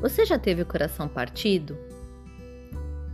[0.00, 1.76] Você já teve o coração partido?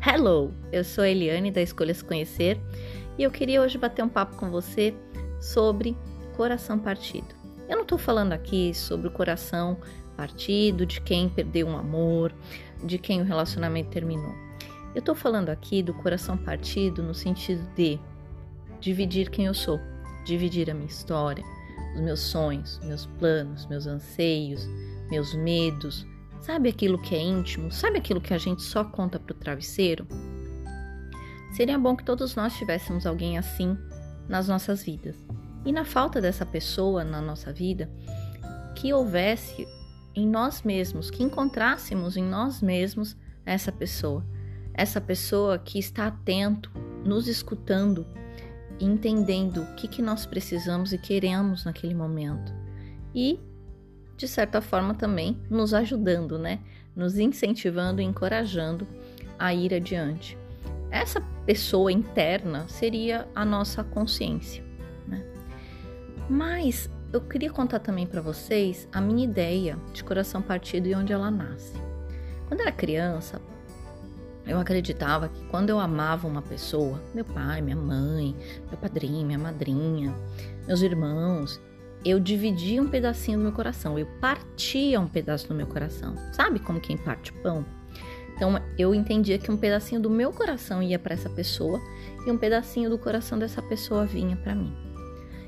[0.00, 2.60] Hello, eu sou a Eliane da Escolha Se Conhecer
[3.18, 4.94] e eu queria hoje bater um papo com você
[5.40, 5.96] sobre
[6.36, 7.26] coração partido.
[7.68, 9.76] Eu não estou falando aqui sobre o coração
[10.16, 12.32] partido, de quem perdeu um amor,
[12.84, 14.32] de quem o relacionamento terminou.
[14.94, 17.98] Eu estou falando aqui do coração partido no sentido de
[18.78, 19.80] dividir quem eu sou,
[20.24, 21.42] dividir a minha história,
[21.96, 24.68] os meus sonhos, meus planos, meus anseios,
[25.10, 26.06] meus medos,
[26.40, 27.72] Sabe aquilo que é íntimo?
[27.72, 30.06] Sabe aquilo que a gente só conta para o travesseiro?
[31.52, 33.76] Seria bom que todos nós tivéssemos alguém assim
[34.28, 35.16] nas nossas vidas.
[35.64, 37.90] E na falta dessa pessoa na nossa vida,
[38.74, 39.66] que houvesse
[40.14, 44.24] em nós mesmos, que encontrássemos em nós mesmos essa pessoa.
[44.72, 46.70] Essa pessoa que está atento,
[47.04, 48.06] nos escutando,
[48.78, 52.52] entendendo o que, que nós precisamos e queremos naquele momento.
[53.14, 53.40] E
[54.16, 56.60] de certa forma também nos ajudando, né?
[56.94, 58.86] Nos incentivando e encorajando
[59.38, 60.38] a ir adiante.
[60.90, 64.64] Essa pessoa interna seria a nossa consciência,
[65.06, 65.24] né?
[66.28, 71.12] Mas eu queria contar também para vocês a minha ideia de coração partido e onde
[71.12, 71.74] ela nasce.
[72.48, 73.40] Quando era criança,
[74.46, 78.34] eu acreditava que quando eu amava uma pessoa, meu pai, minha mãe,
[78.68, 80.14] meu padrinho, minha madrinha,
[80.66, 81.60] meus irmãos,
[82.08, 86.14] eu dividia um pedacinho do meu coração, eu partia um pedaço do meu coração.
[86.32, 87.66] Sabe como quem parte pão?
[88.36, 91.80] Então eu entendia que um pedacinho do meu coração ia para essa pessoa
[92.24, 94.72] e um pedacinho do coração dessa pessoa vinha para mim.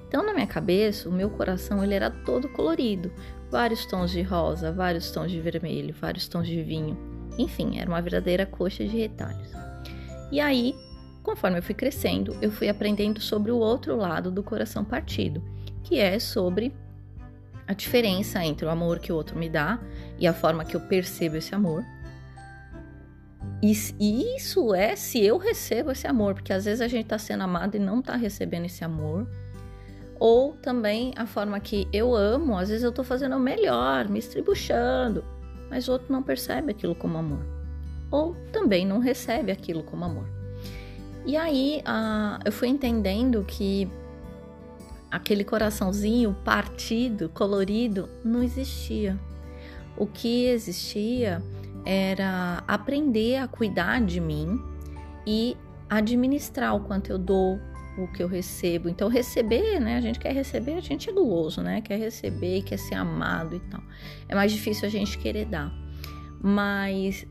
[0.09, 3.12] Então na minha cabeça, o meu coração ele era todo colorido,
[3.50, 6.97] vários tons de rosa, vários tons de vermelho, vários tons de vinho.
[7.39, 9.53] Enfim, era uma verdadeira coxa de retalhos.
[10.33, 10.75] E aí,
[11.22, 15.41] conforme eu fui crescendo, eu fui aprendendo sobre o outro lado do coração partido
[15.89, 16.75] que é sobre
[17.67, 19.81] a diferença entre o amor que o outro me dá
[20.19, 21.83] e a forma que eu percebo esse amor.
[23.62, 23.72] E,
[24.37, 27.75] isso é se eu recebo esse amor, porque às vezes a gente está sendo amado
[27.75, 29.27] e não está recebendo esse amor.
[30.21, 34.19] Ou também a forma que eu amo, às vezes eu estou fazendo o melhor, me
[34.19, 35.25] estribuchando,
[35.71, 37.47] mas o outro não percebe aquilo como amor.
[38.10, 40.28] Ou também não recebe aquilo como amor.
[41.25, 43.91] E aí uh, eu fui entendendo que
[45.11, 49.19] aquele coraçãozinho partido, colorido, não existia.
[49.97, 51.43] O que existia
[51.85, 54.61] era aprender a cuidar de mim
[55.27, 55.57] e
[55.89, 57.59] administrar o quanto eu dou,
[57.99, 58.89] o que eu recebo.
[58.89, 59.97] Então, receber, né?
[59.97, 61.81] A gente quer receber, a gente é guloso, né?
[61.81, 63.83] Quer receber, quer ser amado e tal.
[64.29, 65.73] É mais difícil a gente querer dar.
[66.41, 67.27] Mas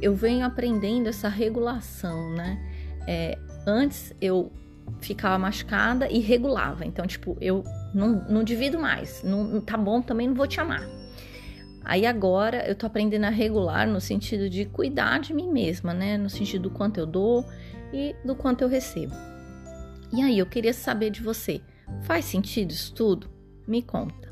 [0.00, 2.58] eu venho aprendendo essa regulação, né?
[3.06, 4.50] É, antes eu
[5.00, 6.84] ficava machucada e regulava.
[6.84, 7.64] Então, tipo, eu
[7.94, 9.22] não, não divido mais.
[9.22, 10.86] Não, tá bom, também não vou te amar.
[11.84, 16.18] Aí agora eu tô aprendendo a regular no sentido de cuidar de mim mesma, né?
[16.18, 17.44] No sentido do quanto eu dou
[17.92, 19.14] e do quanto eu recebo.
[20.12, 21.60] E aí eu queria saber de você,
[22.02, 23.30] faz sentido isso tudo?
[23.66, 24.25] Me conta.